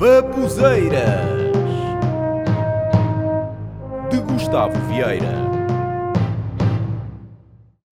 Babuzeiras 0.00 1.28
de 4.10 4.18
Gustavo 4.22 4.72
Vieira. 4.88 5.34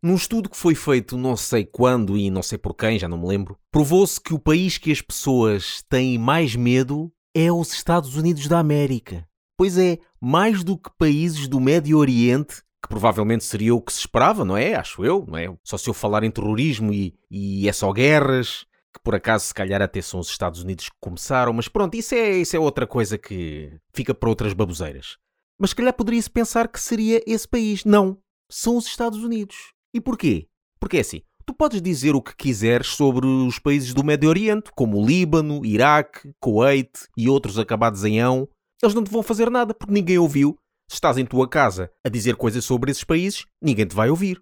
Num 0.03 0.14
estudo 0.14 0.48
que 0.48 0.56
foi 0.56 0.74
feito 0.74 1.18
não 1.18 1.36
sei 1.36 1.66
quando 1.66 2.16
e 2.16 2.30
não 2.30 2.42
sei 2.42 2.56
por 2.56 2.72
quem, 2.72 2.98
já 2.98 3.06
não 3.06 3.18
me 3.18 3.29
lembro, 3.29 3.58
provou-se 3.71 4.18
que 4.18 4.32
o 4.32 4.38
país 4.38 4.79
que 4.79 4.90
as 4.90 5.02
pessoas 5.02 5.84
têm 5.86 6.16
mais 6.16 6.56
medo 6.56 7.13
é 7.37 7.53
os 7.53 7.74
Estados 7.74 8.17
Unidos 8.17 8.49
da 8.49 8.59
América. 8.59 9.29
Pois 9.54 9.77
é, 9.77 9.99
mais 10.19 10.65
do 10.65 10.79
que 10.79 10.88
países 10.99 11.47
do 11.47 11.61
Médio 11.61 11.99
Oriente, 11.99 12.63
que 12.83 12.88
provavelmente 12.88 13.45
seria 13.45 13.75
o 13.75 13.83
que 13.83 13.93
se 13.93 13.99
esperava, 13.99 14.47
não 14.47 14.56
é? 14.56 14.75
Acho 14.77 15.04
eu, 15.04 15.27
não 15.29 15.37
é? 15.37 15.54
Só 15.63 15.77
se 15.77 15.90
eu 15.90 15.93
falar 15.93 16.25
em 16.25 16.30
terrorismo 16.30 16.91
e, 16.91 17.12
e 17.30 17.69
é 17.69 17.73
só 17.75 17.93
guerras, 17.93 18.65
que 18.95 19.02
por 19.02 19.14
acaso 19.14 19.46
se 19.46 19.55
calhar 19.55 19.80
até 19.82 20.00
são 20.00 20.20
os 20.20 20.28
Estados 20.28 20.62
Unidos 20.62 20.88
que 20.88 20.96
começaram, 21.00 21.52
mas 21.52 21.68
pronto, 21.68 21.95
isso 21.96 22.14
é, 22.14 22.38
isso 22.38 22.56
é 22.56 22.59
outra 22.59 22.87
coisa 22.87 23.19
que 23.19 23.73
fica 23.92 24.15
para 24.15 24.29
outras 24.29 24.52
baboseiras. 24.52 25.16
Mas 25.59 25.70
se 25.70 25.77
calhar 25.77 25.92
poderia-se 25.92 26.30
pensar 26.30 26.69
que 26.69 26.80
seria 26.80 27.23
esse 27.27 27.46
país. 27.46 27.84
Não, 27.84 28.19
são 28.51 28.77
os 28.77 28.87
Estados 28.87 29.23
Unidos. 29.23 29.73
E 29.93 30.01
porquê? 30.01 30.46
Porque 30.80 30.98
é 30.98 31.01
assim, 31.01 31.23
tu 31.45 31.52
podes 31.52 31.82
dizer 31.82 32.15
o 32.15 32.23
que 32.23 32.37
quiseres 32.37 32.88
sobre 32.88 33.27
os 33.27 33.59
países 33.59 33.93
do 33.93 34.05
Médio 34.05 34.29
Oriente, 34.29 34.70
como 34.77 34.98
o 34.98 35.05
Líbano, 35.05 35.65
Iraque, 35.65 36.32
Kuwait 36.41 36.91
e 37.16 37.29
outros 37.29 37.59
acabados 37.59 38.05
em 38.05 38.20
ão. 38.20 38.48
Eles 38.82 38.95
não 38.95 39.02
te 39.02 39.10
vão 39.10 39.23
fazer 39.23 39.51
nada 39.51 39.74
porque 39.74 39.93
ninguém 39.93 40.18
ouviu. 40.18 40.57
Se 40.88 40.95
estás 40.95 41.18
em 41.18 41.27
tua 41.27 41.48
casa 41.48 41.91
a 42.05 42.09
dizer 42.09 42.37
coisas 42.37 42.65
sobre 42.65 42.91
esses 42.91 43.05
países, 43.05 43.45
ninguém 43.60 43.87
te 43.87 43.96
vai 43.96 44.09
ouvir. 44.09 44.41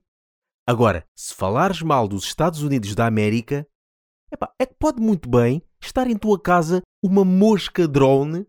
Agora, 0.66 1.06
se 1.14 1.32
falares 1.34 1.80
mal 1.80 2.06
dos 2.06 2.24
Estados 2.24 2.62
Unidos 2.62 2.94
da 2.94 3.06
América, 3.06 3.66
epá, 4.32 4.50
é 4.58 4.66
que 4.66 4.74
pode 4.78 5.00
muito 5.00 5.28
bem 5.28 5.62
estar 5.80 6.08
em 6.08 6.16
tua 6.16 6.40
casa 6.40 6.82
uma 7.02 7.24
mosca 7.24 7.86
drone 7.86 8.46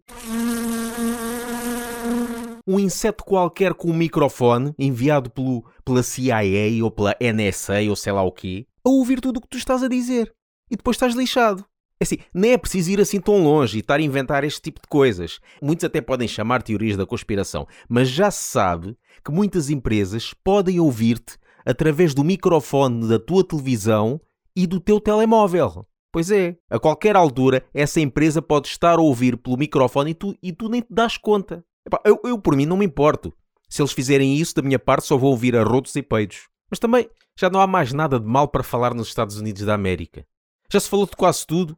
um 2.67 2.77
inseto 2.77 3.23
qualquer 3.23 3.73
com 3.73 3.89
um 3.89 3.93
microfone 3.93 4.73
enviado 4.77 5.29
pelo, 5.29 5.63
pela 5.85 6.03
CIA 6.03 6.83
ou 6.83 6.91
pela 6.91 7.15
NSA 7.21 7.81
ou 7.87 7.95
sei 7.95 8.11
lá 8.11 8.21
o 8.23 8.31
quê, 8.31 8.65
a 8.83 8.89
ouvir 8.89 9.21
tudo 9.21 9.37
o 9.37 9.41
que 9.41 9.47
tu 9.47 9.57
estás 9.57 9.81
a 9.81 9.87
dizer. 9.87 10.33
E 10.69 10.75
depois 10.75 10.95
estás 10.95 11.15
lixado. 11.15 11.63
É 11.99 12.03
assim, 12.03 12.17
nem 12.33 12.51
é 12.51 12.57
preciso 12.57 12.91
ir 12.91 12.99
assim 12.99 13.21
tão 13.21 13.41
longe 13.41 13.77
e 13.77 13.79
estar 13.79 13.95
a 13.95 14.03
inventar 14.03 14.43
este 14.43 14.61
tipo 14.61 14.81
de 14.81 14.87
coisas. 14.87 15.39
Muitos 15.61 15.85
até 15.85 16.01
podem 16.01 16.27
chamar 16.27 16.61
teorias 16.61 16.97
da 16.97 17.05
conspiração, 17.05 17.65
mas 17.87 18.09
já 18.09 18.29
se 18.29 18.43
sabe 18.49 18.97
que 19.23 19.31
muitas 19.31 19.69
empresas 19.69 20.33
podem 20.43 20.79
ouvir-te 20.79 21.37
através 21.65 22.13
do 22.13 22.23
microfone 22.23 23.07
da 23.07 23.17
tua 23.17 23.47
televisão 23.47 24.21
e 24.57 24.65
do 24.65 24.79
teu 24.79 24.99
telemóvel. 24.99 25.85
Pois 26.11 26.31
é, 26.31 26.57
a 26.67 26.79
qualquer 26.79 27.15
altura 27.15 27.63
essa 27.71 28.01
empresa 28.01 28.41
pode 28.41 28.67
estar 28.67 28.97
a 28.97 29.01
ouvir 29.01 29.37
pelo 29.37 29.55
microfone 29.55 30.11
e 30.11 30.13
tu, 30.15 30.35
e 30.41 30.51
tu 30.51 30.67
nem 30.67 30.81
te 30.81 30.87
das 30.89 31.15
conta. 31.15 31.63
Epá, 31.85 32.01
eu, 32.03 32.19
eu, 32.23 32.39
por 32.39 32.55
mim, 32.55 32.65
não 32.65 32.75
me 32.75 32.85
importo. 32.85 33.31
Se 33.69 33.83
eles 33.83 33.91
fizerem 33.91 34.35
isso, 34.35 34.55
da 34.55 34.63
minha 34.63 34.79
parte, 34.79 35.05
só 35.05 35.15
vou 35.15 35.29
ouvir 35.29 35.55
arrotos 35.55 35.95
e 35.95 36.01
peidos. 36.01 36.47
Mas 36.71 36.79
também, 36.79 37.07
já 37.37 37.51
não 37.51 37.61
há 37.61 37.67
mais 37.67 37.93
nada 37.93 38.19
de 38.19 38.25
mal 38.25 38.47
para 38.47 38.63
falar 38.63 38.95
nos 38.95 39.09
Estados 39.09 39.37
Unidos 39.37 39.61
da 39.61 39.75
América. 39.75 40.25
Já 40.71 40.79
se 40.79 40.89
falou 40.89 41.05
de 41.05 41.15
quase 41.15 41.45
tudo. 41.45 41.77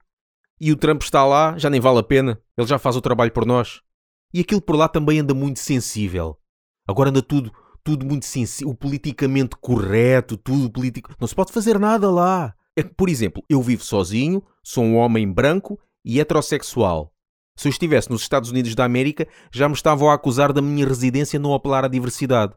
E 0.61 0.71
o 0.71 0.77
Trump 0.77 1.01
está 1.01 1.25
lá, 1.25 1.57
já 1.57 1.69
nem 1.69 1.81
vale 1.81 1.99
a 1.99 2.03
pena. 2.03 2.41
Ele 2.57 2.67
já 2.67 2.79
faz 2.79 2.95
o 2.95 3.01
trabalho 3.01 3.31
por 3.33 3.45
nós. 3.45 3.81
E 4.33 4.39
aquilo 4.39 4.61
por 4.61 4.77
lá 4.77 4.87
também 4.87 5.19
anda 5.19 5.33
muito 5.33 5.59
sensível. 5.59 6.37
Agora 6.87 7.09
anda 7.09 7.21
tudo, 7.21 7.51
tudo 7.83 8.05
muito 8.05 8.25
sensível. 8.25 8.71
O 8.71 8.75
politicamente 8.75 9.57
correto, 9.57 10.37
tudo 10.37 10.71
político. 10.71 11.13
Não 11.19 11.27
se 11.27 11.35
pode 11.35 11.51
fazer 11.51 11.77
nada 11.77 12.09
lá. 12.09 12.55
É 12.79 12.83
que, 12.83 12.93
por 12.95 13.09
exemplo, 13.09 13.43
eu 13.49 13.61
vivo 13.61 13.83
sozinho, 13.83 14.41
sou 14.63 14.85
um 14.85 14.95
homem 14.95 15.29
branco 15.29 15.77
e 16.05 16.17
heterossexual. 16.17 17.13
Se 17.57 17.67
eu 17.67 17.71
estivesse 17.71 18.09
nos 18.09 18.21
Estados 18.21 18.51
Unidos 18.51 18.73
da 18.73 18.85
América, 18.85 19.27
já 19.51 19.67
me 19.67 19.75
estavam 19.75 20.09
a 20.09 20.13
acusar 20.13 20.53
da 20.53 20.61
minha 20.61 20.87
residência 20.87 21.37
não 21.37 21.53
apelar 21.53 21.83
à 21.83 21.89
diversidade. 21.89 22.55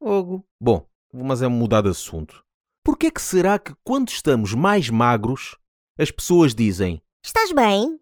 Ogo. 0.00 0.44
Bom, 0.60 0.84
mas 1.14 1.42
é 1.42 1.46
mudar 1.46 1.82
de 1.82 1.90
assunto. 1.90 2.42
Por 2.84 2.98
que 2.98 3.06
é 3.06 3.10
que 3.12 3.22
será 3.22 3.56
que 3.56 3.72
quando 3.84 4.08
estamos 4.08 4.52
mais 4.52 4.90
magros, 4.90 5.56
as 5.96 6.10
pessoas 6.10 6.52
dizem 6.52 7.00
Estás 7.24 7.52
bem? 7.52 8.00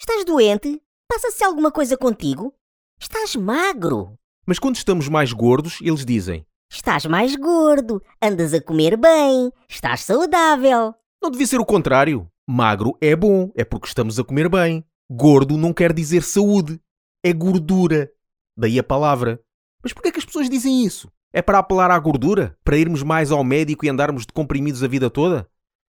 Estás 0.00 0.24
doente? 0.24 0.80
Passa-se 1.06 1.44
alguma 1.44 1.70
coisa 1.70 1.94
contigo? 1.98 2.54
Estás 2.98 3.36
magro? 3.36 4.18
Mas 4.46 4.58
quando 4.58 4.76
estamos 4.76 5.10
mais 5.10 5.30
gordos, 5.34 5.78
eles 5.82 6.06
dizem 6.06 6.46
Estás 6.72 7.04
mais 7.04 7.34
gordo, 7.34 8.00
andas 8.22 8.54
a 8.54 8.60
comer 8.60 8.96
bem, 8.96 9.50
estás 9.68 10.04
saudável. 10.04 10.94
Não 11.20 11.28
devia 11.28 11.46
ser 11.46 11.58
o 11.58 11.66
contrário. 11.66 12.30
Magro 12.48 12.96
é 13.00 13.16
bom, 13.16 13.50
é 13.56 13.64
porque 13.64 13.88
estamos 13.88 14.20
a 14.20 14.24
comer 14.24 14.48
bem. 14.48 14.84
Gordo 15.10 15.56
não 15.58 15.72
quer 15.72 15.92
dizer 15.92 16.22
saúde, 16.22 16.80
é 17.24 17.32
gordura. 17.32 18.08
Daí 18.56 18.78
a 18.78 18.84
palavra. 18.84 19.40
Mas 19.82 19.92
porquê 19.92 20.10
é 20.10 20.12
que 20.12 20.20
as 20.20 20.24
pessoas 20.24 20.48
dizem 20.48 20.84
isso? 20.84 21.10
É 21.32 21.42
para 21.42 21.58
apelar 21.58 21.90
à 21.90 21.98
gordura? 21.98 22.56
Para 22.62 22.78
irmos 22.78 23.02
mais 23.02 23.32
ao 23.32 23.42
médico 23.42 23.84
e 23.84 23.88
andarmos 23.88 24.24
de 24.24 24.32
comprimidos 24.32 24.84
a 24.84 24.88
vida 24.88 25.10
toda? 25.10 25.48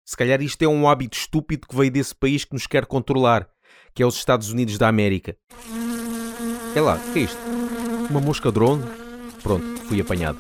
Se 0.03 0.17
calhar 0.17 0.41
isto 0.41 0.63
é 0.63 0.67
um 0.67 0.89
hábito 0.89 1.16
estúpido 1.16 1.67
que 1.67 1.75
veio 1.75 1.91
desse 1.91 2.16
país 2.16 2.45
que 2.45 2.53
nos 2.53 2.66
quer 2.66 2.88
controlar, 2.88 3.47
que 3.94 4.01
é 4.01 4.06
os 4.07 4.16
Estados 4.16 4.50
Unidos 4.50 4.79
da 4.79 4.88
América. 4.88 5.38
É 6.75 6.81
lá, 6.81 6.95
o 6.95 7.13
que 7.13 7.19
é 7.19 7.22
isto? 7.22 7.39
Uma 8.09 8.19
mosca 8.19 8.51
drone? 8.51 9.02
Pronto, 9.41 9.81
fui 9.88 10.01
apanhado. 10.01 10.39